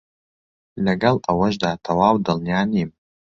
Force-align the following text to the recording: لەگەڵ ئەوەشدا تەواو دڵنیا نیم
لەگەڵ 0.85 1.15
ئەوەشدا 1.27 1.71
تەواو 1.85 2.15
دڵنیا 2.25 2.61
نیم 2.71 2.89